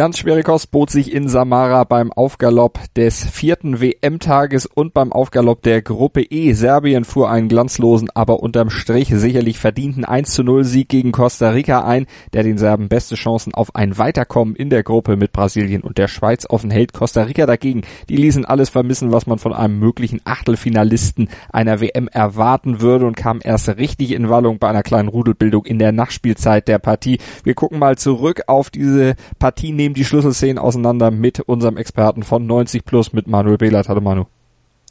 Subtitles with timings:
[0.00, 5.60] Ganz schwere Kost bot sich in Samara beim Aufgalopp des vierten WM-Tages und beim Aufgalopp
[5.60, 6.54] der Gruppe E.
[6.54, 11.50] Serbien fuhr einen glanzlosen, aber unterm Strich sicherlich verdienten 1 zu 0 Sieg gegen Costa
[11.50, 15.82] Rica ein, der den Serben beste Chancen auf ein Weiterkommen in der Gruppe mit Brasilien
[15.82, 16.94] und der Schweiz offen hält.
[16.94, 22.08] Costa Rica dagegen, die ließen alles vermissen, was man von einem möglichen Achtelfinalisten einer WM
[22.08, 26.68] erwarten würde und kam erst richtig in Wallung bei einer kleinen Rudelbildung in der Nachspielzeit
[26.68, 27.18] der Partie.
[27.44, 32.46] Wir gucken mal zurück auf diese Partie nehmen die Schlüsselszenen auseinander mit unserem Experten von
[32.46, 33.88] 90 Plus, mit Manuel Behlert.
[33.88, 34.26] Hallo Manu.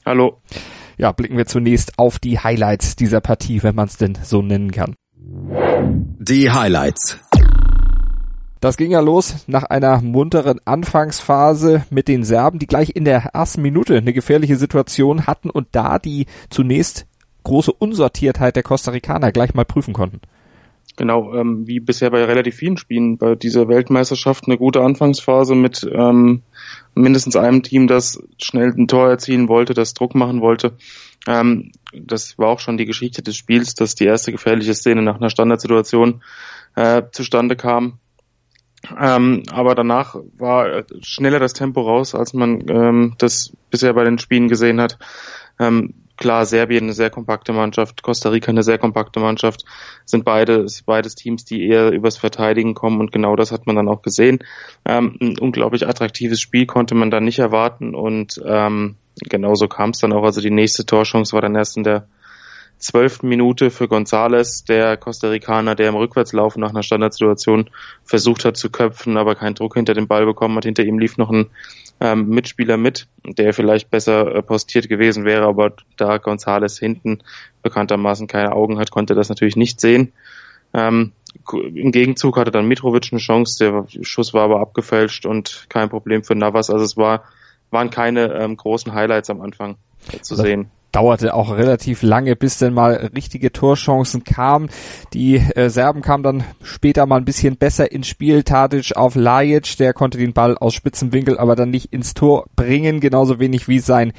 [0.05, 0.41] Hallo.
[0.97, 4.71] Ja, blicken wir zunächst auf die Highlights dieser Partie, wenn man es denn so nennen
[4.71, 4.95] kann.
[5.17, 7.17] Die Highlights.
[8.59, 13.23] Das ging ja los nach einer munteren Anfangsphase mit den Serben, die gleich in der
[13.33, 17.05] ersten Minute eine gefährliche Situation hatten und da die zunächst
[17.43, 20.19] große Unsortiertheit der Costa Ricaner gleich mal prüfen konnten.
[20.99, 25.89] Genau, ähm, wie bisher bei relativ vielen Spielen bei dieser Weltmeisterschaft eine gute Anfangsphase mit
[25.89, 26.41] ähm,
[26.93, 30.73] mindestens einem Team, das schnell ein Tor erzielen wollte, das Druck machen wollte.
[31.25, 35.15] Ähm, das war auch schon die Geschichte des Spiels, dass die erste gefährliche Szene nach
[35.15, 36.21] einer Standardsituation
[36.75, 37.99] äh, zustande kam.
[38.99, 44.19] Ähm, aber danach war schneller das Tempo raus, als man ähm, das bisher bei den
[44.19, 44.99] Spielen gesehen hat.
[45.59, 49.65] Ähm, klar, Serbien eine sehr kompakte Mannschaft, Costa Rica eine sehr kompakte Mannschaft,
[50.05, 53.87] sind beide, beides Teams, die eher übers Verteidigen kommen und genau das hat man dann
[53.87, 54.39] auch gesehen.
[54.85, 58.95] Ähm, ein unglaublich attraktives Spiel konnte man dann nicht erwarten und ähm,
[59.27, 60.23] genauso kam es dann auch.
[60.23, 62.07] Also die nächste Torchance war dann erst in der
[62.79, 67.69] zwölften Minute für González, der Costa Ricaner, der im Rückwärtslauf nach einer Standardsituation
[68.03, 70.63] versucht hat zu köpfen, aber keinen Druck hinter den Ball bekommen hat.
[70.63, 71.47] Hinter ihm lief noch ein
[71.99, 77.19] ähm, Mitspieler mit, der vielleicht besser äh, postiert gewesen wäre, aber da González hinten
[77.61, 80.13] bekanntermaßen keine Augen hat, konnte das natürlich nicht sehen.
[80.73, 81.11] Ähm,
[81.51, 86.23] Im Gegenzug hatte dann Mitrovic eine Chance, der Schuss war aber abgefälscht und kein Problem
[86.23, 86.69] für Navas.
[86.69, 87.23] Also es war,
[87.71, 89.75] waren keine ähm, großen Highlights am Anfang
[90.13, 94.69] äh, zu sehen dauerte auch relativ lange, bis denn mal richtige Torchancen kamen.
[95.13, 98.43] Die äh, Serben kamen dann später mal ein bisschen besser ins Spiel.
[98.43, 102.99] Tadic auf Lajic, der konnte den Ball aus Spitzenwinkel aber dann nicht ins Tor bringen,
[102.99, 104.13] genauso wenig wie sein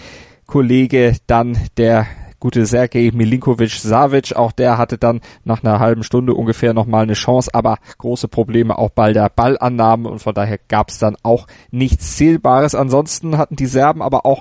[0.46, 2.06] Kollege dann der
[2.40, 7.50] gute Sergej Milinkovic-Savic, auch der hatte dann nach einer halben Stunde ungefähr nochmal eine Chance,
[7.52, 12.16] aber große Probleme auch bei der Ballannahme und von daher gab es dann auch nichts
[12.16, 12.74] Zählbares.
[12.74, 14.40] Ansonsten hatten die Serben aber auch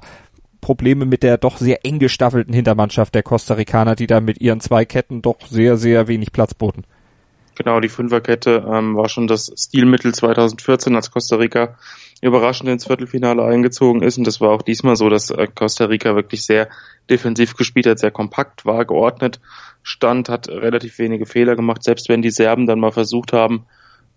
[0.61, 4.59] Probleme mit der doch sehr eng gestaffelten Hintermannschaft der Costa Ricaner, die da mit ihren
[4.59, 6.83] zwei Ketten doch sehr, sehr wenig Platz boten.
[7.55, 11.75] Genau, die Fünferkette ähm, war schon das Stilmittel 2014, als Costa Rica
[12.21, 14.17] überraschend ins Viertelfinale eingezogen ist.
[14.17, 16.69] Und das war auch diesmal so, dass äh, Costa Rica wirklich sehr
[17.09, 19.41] defensiv gespielt hat, sehr kompakt war, geordnet
[19.83, 23.65] stand, hat relativ wenige Fehler gemacht, selbst wenn die Serben dann mal versucht haben,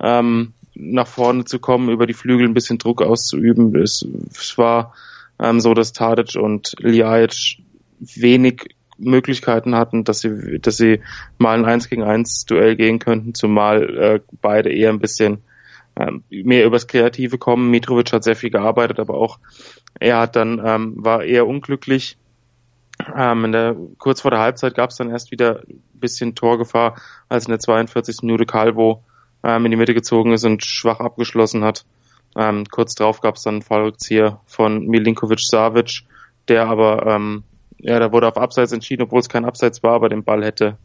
[0.01, 3.75] ähm, nach vorne zu kommen, über die Flügel ein bisschen Druck auszuüben.
[3.77, 4.95] Es, es war
[5.43, 7.59] ähm, so dass Tadic und Ljajic
[7.99, 11.01] wenig Möglichkeiten hatten, dass sie, dass sie
[11.39, 15.43] mal ein 1 gegen 1 Duell gehen könnten, zumal äh, beide eher ein bisschen
[15.97, 17.71] ähm, mehr übers Kreative kommen.
[17.71, 19.39] Mitrovic hat sehr viel gearbeitet, aber auch
[19.99, 22.17] er hat dann, ähm, war eher unglücklich.
[23.17, 26.97] Ähm, in der, kurz vor der Halbzeit gab es dann erst wieder ein bisschen Torgefahr,
[27.29, 28.19] als in der 42.
[28.23, 29.03] Minute Calvo
[29.43, 31.85] ähm, in die Mitte gezogen ist und schwach abgeschlossen hat.
[32.37, 36.03] Ähm, kurz darauf gab es dann einen Fallrückzieher von Milinkovic Savic,
[36.49, 37.45] der aber, ähm,
[37.79, 40.79] ja, da wurde auf Abseits entschieden, obwohl es kein Abseits war, aber den Ball hätte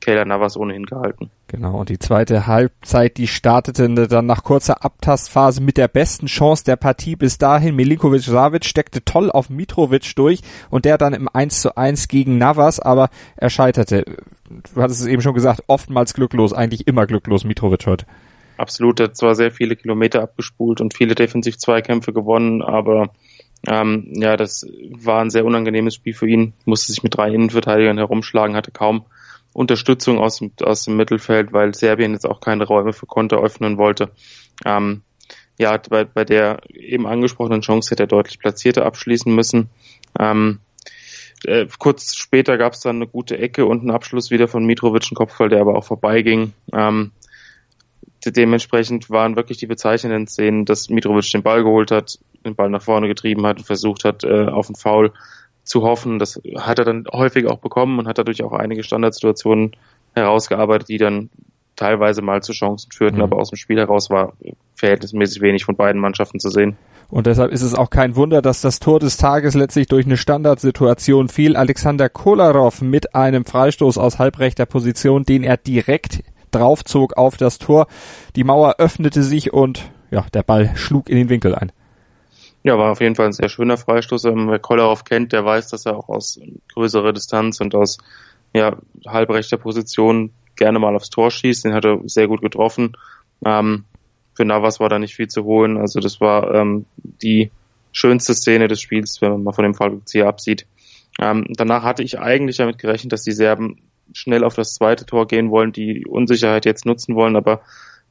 [0.00, 1.30] Kayla Navas ohnehin gehalten.
[1.48, 6.64] Genau, und die zweite Halbzeit, die startete dann nach kurzer Abtastphase mit der besten Chance
[6.64, 7.74] der Partie bis dahin.
[7.74, 12.36] Milinkovic Savic steckte toll auf Mitrovic durch und der dann im 1 zu 1 gegen
[12.36, 14.04] Navas, aber er scheiterte.
[14.74, 18.06] Du hattest es eben schon gesagt, oftmals glücklos, eigentlich immer glücklos Mitrovic heute
[18.56, 23.12] absolut, hat zwar sehr viele Kilometer abgespult und viele Defensiv-Zweikämpfe gewonnen, aber
[23.66, 27.98] ähm, ja, das war ein sehr unangenehmes Spiel für ihn, musste sich mit drei Innenverteidigern
[27.98, 29.06] herumschlagen, hatte kaum
[29.52, 33.78] Unterstützung aus dem, aus dem Mittelfeld, weil Serbien jetzt auch keine Räume für Konter öffnen
[33.78, 34.10] wollte.
[34.66, 35.02] Ähm,
[35.58, 39.70] ja, bei, bei der eben angesprochenen Chance hätte er deutlich platzierter abschließen müssen.
[40.18, 40.58] Ähm,
[41.44, 45.10] äh, kurz später gab es dann eine gute Ecke und einen Abschluss wieder von Mitrovic,
[45.10, 46.52] ein Kopfball, der aber auch vorbeiging.
[46.72, 47.12] Ähm,
[48.30, 52.82] dementsprechend waren wirklich die bezeichnenden Szenen, dass Mitrovic den Ball geholt hat, den Ball nach
[52.82, 55.12] vorne getrieben hat und versucht hat, äh, auf den Foul
[55.64, 56.18] zu hoffen.
[56.18, 59.72] Das hat er dann häufig auch bekommen und hat dadurch auch einige Standardsituationen
[60.14, 61.30] herausgearbeitet, die dann
[61.76, 63.22] teilweise mal zu Chancen führten, mhm.
[63.22, 64.34] aber aus dem Spiel heraus war
[64.76, 66.76] verhältnismäßig wenig von beiden Mannschaften zu sehen.
[67.10, 70.16] Und deshalb ist es auch kein Wunder, dass das Tor des Tages letztlich durch eine
[70.16, 71.56] Standardsituation fiel.
[71.56, 76.22] Alexander Kolarov mit einem Freistoß aus halbrechter Position, den er direkt
[76.54, 77.86] draufzog auf das Tor.
[78.36, 81.72] Die Mauer öffnete sich und ja, der Ball schlug in den Winkel ein.
[82.62, 84.24] Ja, war auf jeden Fall ein sehr schöner Freistoß.
[84.24, 86.40] Wer Kolarov kennt, der weiß, dass er auch aus
[86.72, 87.98] größerer Distanz und aus
[88.54, 91.64] ja, halbrechter Position gerne mal aufs Tor schießt.
[91.64, 92.96] Den hat er sehr gut getroffen.
[93.44, 93.84] Ähm,
[94.34, 95.76] für Navas war da nicht viel zu holen.
[95.76, 97.50] Also das war ähm, die
[97.92, 100.66] schönste Szene des Spiels, wenn man mal von dem Fallrückzieher absieht.
[101.20, 105.26] Ähm, danach hatte ich eigentlich damit gerechnet, dass die Serben schnell auf das zweite Tor
[105.26, 107.62] gehen wollen, die Unsicherheit jetzt nutzen wollen, aber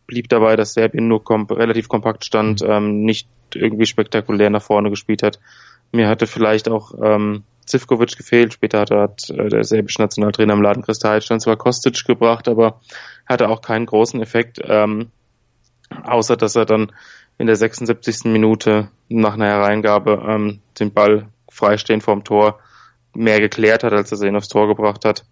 [0.07, 2.69] blieb dabei, dass Serbien nur kom relativ kompakt stand, mhm.
[2.69, 5.39] ähm, nicht irgendwie spektakulär nach vorne gespielt hat.
[5.91, 8.53] Mir hatte vielleicht auch ähm, Zivkovic gefehlt.
[8.53, 12.81] Später hat, hat äh, der serbische Nationaltrainer im Laden Kristajic dann zwar Kostic gebracht, aber
[13.25, 15.11] hatte auch keinen großen Effekt, ähm,
[16.03, 16.91] außer dass er dann
[17.37, 18.25] in der 76.
[18.25, 22.59] Minute nach einer Hereingabe ähm, den Ball freistehend vorm Tor
[23.13, 25.25] mehr geklärt hat, als er ihn aufs Tor gebracht hat.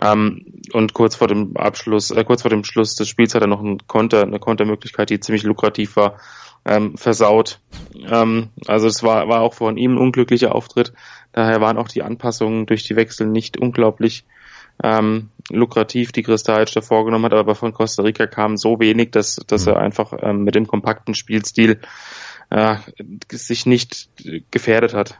[0.00, 3.48] Ähm, und kurz vor dem Abschluss, äh, kurz vor dem Schluss des Spiels hat er
[3.48, 6.18] noch einen Konter, eine Kontermöglichkeit, die ziemlich lukrativ war,
[6.64, 7.60] ähm, versaut.
[7.94, 10.92] Ähm, also es war, war auch von ihm ein unglücklicher Auftritt.
[11.32, 14.24] Daher waren auch die Anpassungen durch die Wechsel nicht unglaublich
[14.82, 19.36] ähm, lukrativ, die Kristalic da vorgenommen hat, aber von Costa Rica kam so wenig, dass,
[19.46, 19.80] dass er mhm.
[19.80, 21.80] einfach ähm, mit dem kompakten Spielstil
[22.50, 22.76] äh,
[23.30, 24.08] sich nicht
[24.50, 25.18] gefährdet hat.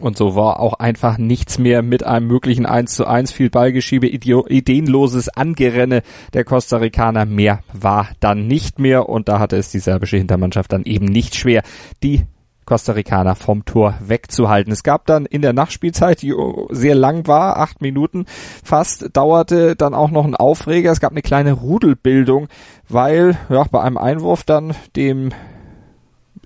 [0.00, 4.08] Und so war auch einfach nichts mehr mit einem möglichen 1 zu 1, viel Ballgeschiebe,
[4.08, 6.02] ideenloses Angerenne
[6.32, 7.26] der Costa Ricaner.
[7.26, 11.34] Mehr war dann nicht mehr und da hatte es die serbische Hintermannschaft dann eben nicht
[11.34, 11.62] schwer,
[12.02, 12.26] die
[12.66, 14.72] Costa Ricaner vom Tor wegzuhalten.
[14.72, 16.34] Es gab dann in der Nachspielzeit, die
[16.70, 18.26] sehr lang war, acht Minuten
[18.64, 20.90] fast, dauerte dann auch noch ein Aufreger.
[20.90, 22.48] Es gab eine kleine Rudelbildung,
[22.88, 25.30] weil ja, bei einem Einwurf dann dem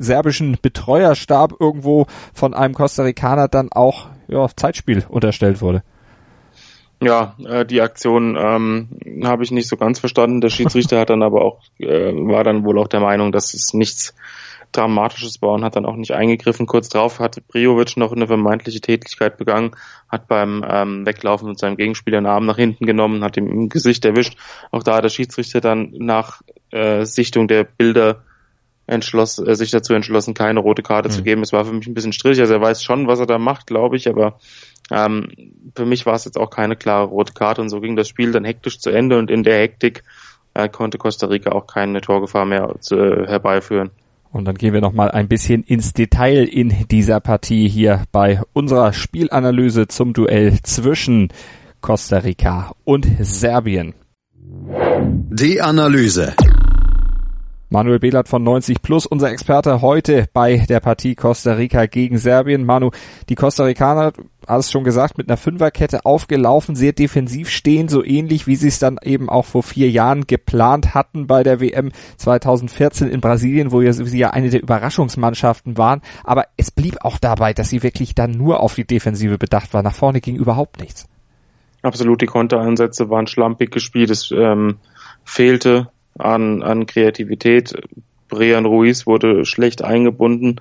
[0.01, 5.83] serbischen Betreuerstab irgendwo von einem Costa Ricaner dann auch ja, Zeitspiel unterstellt wurde.
[7.03, 8.89] Ja, äh, die Aktion ähm,
[9.25, 10.41] habe ich nicht so ganz verstanden.
[10.41, 13.73] Der Schiedsrichter hat dann aber auch, äh, war dann wohl auch der Meinung, dass es
[13.73, 14.15] nichts
[14.73, 16.67] Dramatisches war und hat dann auch nicht eingegriffen.
[16.67, 19.73] Kurz darauf hat Briovic noch eine vermeintliche Tätigkeit begangen,
[20.09, 23.69] hat beim ähm, Weglaufen mit seinem Gegenspieler einen Arm nach hinten genommen, hat ihm im
[23.69, 24.39] Gesicht erwischt.
[24.71, 28.23] Auch da hat der Schiedsrichter dann nach äh, Sichtung der Bilder
[28.91, 31.13] entschloss, äh, sich dazu entschlossen, keine rote Karte mhm.
[31.13, 31.43] zu geben.
[31.43, 32.41] Es war für mich ein bisschen strittig.
[32.41, 34.39] Also er weiß schon, was er da macht, glaube ich, aber
[34.91, 35.29] ähm,
[35.77, 38.33] für mich war es jetzt auch keine klare rote Karte und so ging das Spiel
[38.33, 40.03] dann hektisch zu Ende und in der Hektik
[40.55, 43.91] äh, konnte Costa Rica auch keine Torgefahr mehr zu, äh, herbeiführen.
[44.33, 48.41] Und dann gehen wir noch mal ein bisschen ins Detail in dieser Partie hier bei
[48.53, 51.33] unserer Spielanalyse zum Duell zwischen
[51.81, 53.95] Costa Rica und Serbien.
[55.33, 56.35] Die Analyse.
[57.73, 62.65] Manuel Behlert von 90 Plus, unser Experte heute bei der Partie Costa Rica gegen Serbien.
[62.65, 62.91] Manu,
[63.29, 64.13] die Costa Ricaner,
[64.45, 68.81] hast schon gesagt, mit einer Fünferkette aufgelaufen, sehr defensiv stehen, so ähnlich wie sie es
[68.81, 73.89] dann eben auch vor vier Jahren geplant hatten bei der WM 2014 in Brasilien, wo
[73.89, 76.01] sie ja eine der Überraschungsmannschaften waren.
[76.25, 79.85] Aber es blieb auch dabei, dass sie wirklich dann nur auf die Defensive bedacht war.
[79.85, 81.07] Nach vorne ging überhaupt nichts.
[81.83, 84.11] Absolut, die Konteransätze waren schlampig gespielt.
[84.11, 84.79] Es ähm,
[85.23, 85.89] fehlte
[86.21, 87.75] an, an Kreativität.
[88.29, 90.61] Brian Ruiz wurde schlecht eingebunden.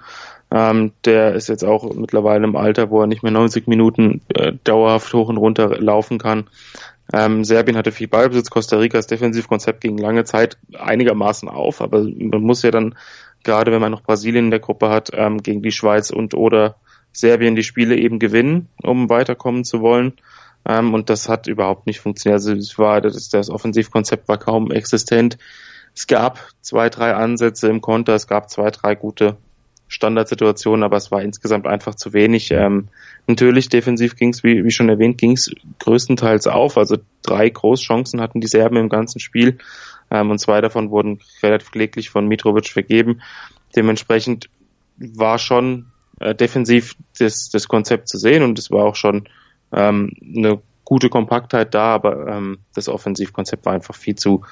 [0.51, 4.53] Ähm, der ist jetzt auch mittlerweile im Alter, wo er nicht mehr 90 Minuten äh,
[4.63, 6.49] dauerhaft hoch und runter laufen kann.
[7.13, 12.41] Ähm, Serbien hatte viel Ballbesitz, Costa Ricas Defensivkonzept ging lange Zeit einigermaßen auf, aber man
[12.41, 12.95] muss ja dann,
[13.43, 16.75] gerade wenn man noch Brasilien in der Gruppe hat, ähm, gegen die Schweiz und oder
[17.11, 20.13] Serbien die Spiele eben gewinnen, um weiterkommen zu wollen.
[20.65, 22.35] Ähm, und das hat überhaupt nicht funktioniert.
[22.35, 25.37] Also es war, das, das Offensivkonzept war kaum existent.
[25.95, 29.37] Es gab zwei, drei Ansätze im Konter, es gab zwei, drei gute
[29.89, 32.51] Standardsituationen, aber es war insgesamt einfach zu wenig.
[32.51, 32.89] Ähm,
[33.25, 36.77] natürlich defensiv ging es, wie, wie schon erwähnt, ging es größtenteils auf.
[36.77, 39.57] Also drei Großchancen hatten die Serben im ganzen Spiel
[40.11, 43.21] ähm, und zwei davon wurden relativ kläglich von Mitrovic vergeben.
[43.75, 44.49] Dementsprechend
[44.97, 45.87] war schon
[46.19, 49.27] äh, defensiv das, das Konzept zu sehen und es war auch schon
[49.71, 54.43] ähm, eine gute Kompaktheit da, aber ähm, das Offensivkonzept war einfach viel zu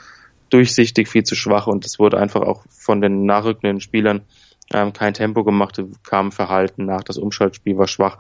[0.50, 4.22] durchsichtig, viel zu schwach und es wurde einfach auch von den nachrückenden Spielern
[4.74, 8.18] ähm, kein Tempo gemacht, kam Verhalten nach, das Umschaltspiel war schwach.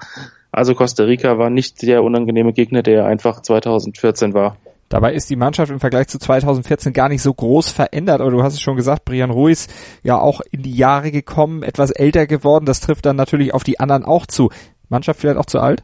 [0.51, 4.57] Also Costa Rica war nicht der unangenehme Gegner, der einfach 2014 war.
[4.89, 8.41] Dabei ist die Mannschaft im Vergleich zu 2014 gar nicht so groß verändert, aber du
[8.41, 9.67] hast es schon gesagt, Brian Ruiz
[10.01, 13.81] ja auch in die Jahre gekommen, etwas älter geworden, das trifft dann natürlich auf die
[13.81, 14.49] anderen auch zu.
[14.87, 15.83] Mannschaft vielleicht auch zu alt?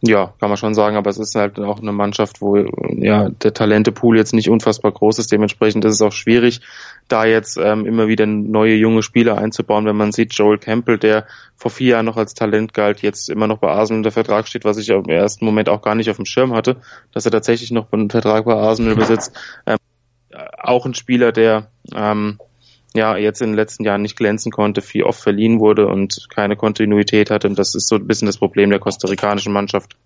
[0.00, 3.52] Ja, kann man schon sagen, aber es ist halt auch eine Mannschaft, wo ja der
[3.52, 5.32] Talentepool jetzt nicht unfassbar groß ist.
[5.32, 6.60] Dementsprechend ist es auch schwierig,
[7.08, 9.86] da jetzt ähm, immer wieder neue junge Spieler einzubauen.
[9.86, 11.26] Wenn man sieht, Joel Campbell, der
[11.56, 14.64] vor vier Jahren noch als Talent galt, jetzt immer noch bei Arsenal unter Vertrag steht,
[14.64, 16.76] was ich im ersten Moment auch gar nicht auf dem Schirm hatte,
[17.12, 19.36] dass er tatsächlich noch einen Vertrag bei Arsenal besitzt.
[19.66, 19.78] Ähm,
[20.56, 22.38] auch ein Spieler, der ähm,
[22.98, 26.56] ja jetzt in den letzten Jahren nicht glänzen konnte, viel oft verliehen wurde und keine
[26.56, 27.48] Kontinuität hatte.
[27.48, 29.96] Und das ist so ein bisschen das Problem der kostarikanischen Mannschaft.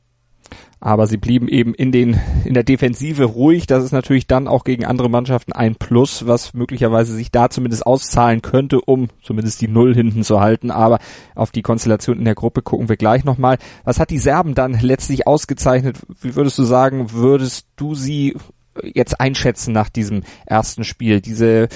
[0.85, 3.69] Aber sie blieben eben in den, in der Defensive ruhig.
[3.69, 7.87] Das ist natürlich dann auch gegen andere Mannschaften ein Plus, was möglicherweise sich da zumindest
[7.87, 10.73] auszahlen könnte, um zumindest die Null hinten zu halten.
[10.73, 10.99] Aber
[11.37, 13.59] auf die Konstellation in der Gruppe gucken wir gleich nochmal.
[13.85, 15.99] Was hat die Serben dann letztlich ausgezeichnet?
[16.21, 18.37] Wie würdest du sagen, würdest du sie
[18.83, 21.21] jetzt einschätzen nach diesem ersten Spiel?
[21.21, 21.69] Diese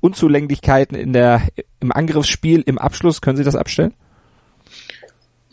[0.00, 1.42] Unzulänglichkeiten in der,
[1.80, 3.94] im Angriffsspiel, im Abschluss, können Sie das abstellen?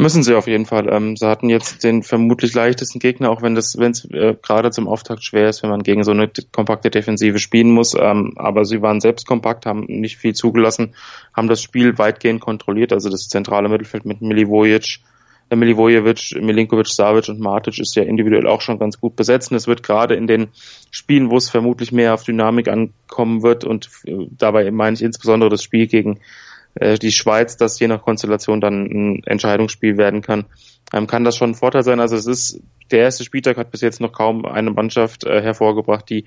[0.02, 0.92] Müssen sie auf jeden Fall.
[0.92, 4.72] Ähm, sie hatten jetzt den vermutlich leichtesten Gegner, auch wenn das, wenn es äh, gerade
[4.72, 7.94] zum Auftakt schwer ist, wenn man gegen so eine kompakte Defensive spielen muss.
[7.94, 10.96] Ähm, aber sie waren selbst kompakt, haben nicht viel zugelassen,
[11.36, 12.94] haben das Spiel weitgehend kontrolliert.
[12.94, 15.11] Also das zentrale Mittelfeld mit Milivojevic, äh,
[15.56, 19.52] Milivojevic, Milinkovic, Savic und Matic ist ja individuell auch schon ganz gut besetzt.
[19.52, 20.50] Und es wird gerade in den
[20.92, 25.50] Spielen, wo es vermutlich mehr auf Dynamik ankommen wird und äh, dabei meine ich insbesondere
[25.50, 26.20] das Spiel gegen
[26.76, 30.46] äh, die Schweiz, das je nach Konstellation dann ein Entscheidungsspiel werden kann,
[30.94, 32.00] ähm, kann das schon ein Vorteil sein.
[32.00, 36.10] Also es ist, der erste Spieltag hat bis jetzt noch kaum eine Mannschaft äh, hervorgebracht,
[36.10, 36.26] die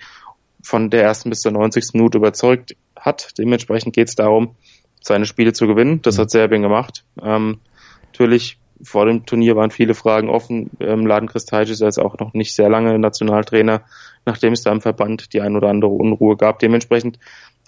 [0.62, 1.94] von der ersten bis zur 90.
[1.94, 3.36] Minute überzeugt hat.
[3.38, 4.56] Dementsprechend geht es darum,
[5.00, 6.00] seine Spiele zu gewinnen.
[6.02, 7.04] Das hat Serbien gemacht.
[7.22, 7.60] Ähm,
[8.06, 10.70] natürlich vor dem Turnier waren viele Fragen offen.
[10.80, 13.82] Ähm, Laden Kristajc ist jetzt auch noch nicht sehr lange Nationaltrainer,
[14.24, 16.58] nachdem es da im Verband die ein oder andere Unruhe gab.
[16.58, 17.18] Dementsprechend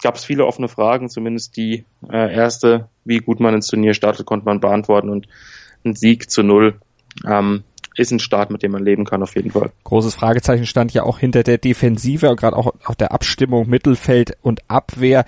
[0.01, 4.25] gab es viele offene Fragen, zumindest die äh, erste, wie gut man ins Turnier startet,
[4.25, 5.27] konnte man beantworten und
[5.83, 6.79] ein Sieg zu null
[7.25, 7.63] ähm,
[7.97, 9.71] ist ein Start, mit dem man leben kann, auf jeden Fall.
[9.83, 14.61] Großes Fragezeichen stand ja auch hinter der Defensive, gerade auch auf der Abstimmung Mittelfeld und
[14.69, 15.25] Abwehr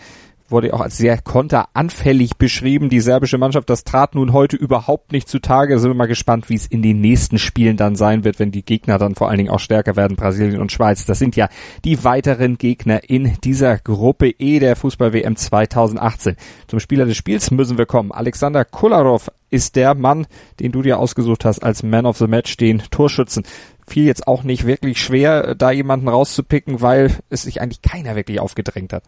[0.52, 2.90] wurde auch als sehr konteranfällig beschrieben.
[2.90, 5.74] Die serbische Mannschaft, das trat nun heute überhaupt nicht zutage.
[5.74, 8.52] Da sind wir mal gespannt, wie es in den nächsten Spielen dann sein wird, wenn
[8.52, 11.06] die Gegner dann vor allen Dingen auch stärker werden, Brasilien und Schweiz.
[11.06, 11.50] Das sind ja
[11.86, 16.36] die weiteren Gegner in dieser Gruppe E der Fußball-WM 2018.
[16.68, 18.12] Zum Spieler des Spiels müssen wir kommen.
[18.12, 20.28] Alexander Kolarov ist der Mann,
[20.60, 23.44] den du dir ausgesucht hast als Man of the Match, den Torschützen
[23.90, 28.40] fiel jetzt auch nicht wirklich schwer, da jemanden rauszupicken, weil es sich eigentlich keiner wirklich
[28.40, 29.04] aufgedrängt hat.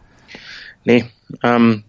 [0.84, 1.04] Nee,
[1.42, 1.84] ähm,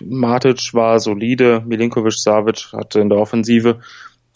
[0.00, 3.80] Matic war solide, Milinkovic Savic hatte in der Offensive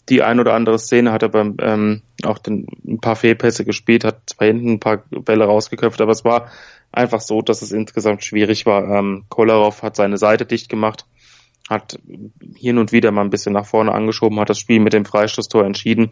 [0.09, 4.03] die ein oder andere Szene, hat er beim ähm, auch den, ein paar Fehlpässe gespielt,
[4.03, 6.49] hat bei hinten ein paar Bälle rausgeköpft, aber es war
[6.91, 8.83] einfach so, dass es insgesamt schwierig war.
[8.89, 11.05] Ähm, Kolarov hat seine Seite dicht gemacht,
[11.69, 11.99] hat
[12.55, 15.63] hier und wieder mal ein bisschen nach vorne angeschoben, hat das Spiel mit dem Freistoßtor
[15.63, 16.11] entschieden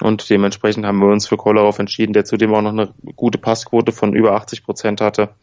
[0.00, 3.92] und dementsprechend haben wir uns für Kolarov entschieden, der zudem auch noch eine gute Passquote
[3.92, 5.34] von über 80 Prozent hatte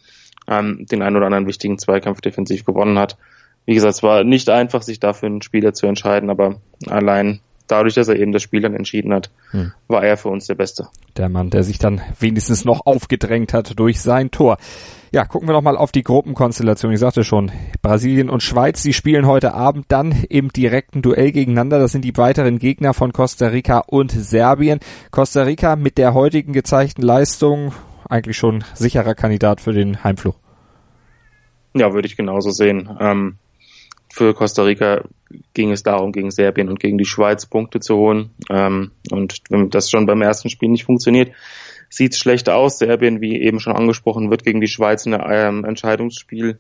[0.52, 3.18] ähm, den einen oder anderen wichtigen Zweikampf defensiv gewonnen hat.
[3.66, 7.94] Wie gesagt, es war nicht einfach, sich dafür einen Spieler zu entscheiden, aber allein dadurch,
[7.94, 9.72] dass er eben das Spiel dann entschieden hat, hm.
[9.88, 10.88] war er für uns der Beste.
[11.16, 14.58] Der Mann, der sich dann wenigstens noch aufgedrängt hat durch sein Tor.
[15.14, 16.92] Ja, gucken wir noch mal auf die Gruppenkonstellation.
[16.92, 21.80] Ich sagte schon, Brasilien und Schweiz, die spielen heute Abend dann im direkten Duell gegeneinander.
[21.80, 24.80] Das sind die weiteren Gegner von Costa Rica und Serbien.
[25.12, 27.74] Costa Rica mit der heutigen gezeigten Leistung
[28.12, 30.36] eigentlich schon sicherer Kandidat für den Heimflug.
[31.74, 32.90] Ja, würde ich genauso sehen.
[33.00, 33.38] Ähm,
[34.14, 35.06] für Costa Rica
[35.54, 38.32] ging es darum, gegen Serbien und gegen die Schweiz Punkte zu holen.
[38.50, 41.32] Ähm, und wenn das schon beim ersten Spiel nicht funktioniert,
[41.90, 42.78] sieht es schlecht aus.
[42.78, 46.60] Serbien, wie eben schon angesprochen, wird gegen die Schweiz ein ähm, Entscheidungsspiel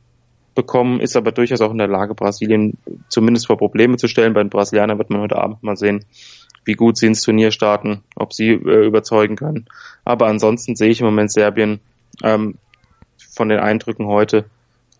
[0.56, 2.78] bekommen, ist aber durchaus auch in der Lage, Brasilien
[3.10, 4.34] zumindest vor Probleme zu stellen.
[4.34, 6.06] Bei den Brasilianern wird man heute Abend mal sehen,
[6.66, 9.66] wie gut sie ins Turnier starten, ob sie äh, überzeugen können.
[10.06, 11.80] Aber ansonsten sehe ich im Moment Serbien
[12.24, 12.56] ähm,
[13.30, 14.46] von den Eindrücken heute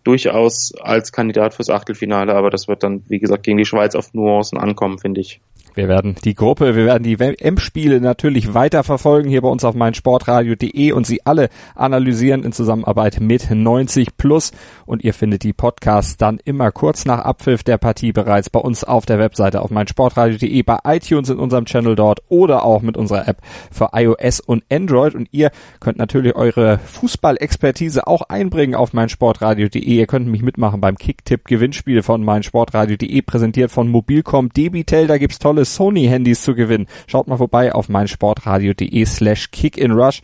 [0.04, 4.14] durchaus als Kandidat fürs Achtelfinale, aber das wird dann, wie gesagt, gegen die Schweiz auf
[4.14, 5.40] Nuancen ankommen, finde ich.
[5.74, 9.74] Wir werden die Gruppe, wir werden die WM-Spiele natürlich weiter verfolgen hier bei uns auf
[9.74, 14.52] meinsportradio.de und sie alle analysieren in Zusammenarbeit mit 90 Plus.
[14.84, 18.84] Und ihr findet die Podcasts dann immer kurz nach Abpfiff der Partie bereits bei uns
[18.84, 23.26] auf der Webseite auf meinsportradio.de, bei iTunes in unserem Channel dort oder auch mit unserer
[23.26, 23.38] App
[23.70, 25.14] für iOS und Android.
[25.14, 29.80] Und ihr könnt natürlich eure Fußballexpertise auch einbringen auf meinsportradio.de.
[29.82, 35.06] Ihr könnt mich mitmachen beim Kicktipp-Gewinnspiel von meinsportradio.de, präsentiert von Mobilcom Debitel.
[35.06, 36.86] Da gibt's tolle Sony-Handys zu gewinnen.
[37.06, 40.22] Schaut mal vorbei auf meinsportradio.de slash kickinrush.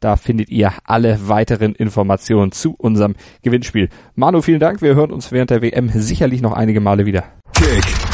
[0.00, 3.88] Da findet ihr alle weiteren Informationen zu unserem Gewinnspiel.
[4.14, 4.82] Manu, vielen Dank.
[4.82, 7.24] Wir hören uns während der WM sicherlich noch einige Male wieder.
[7.54, 8.13] Kick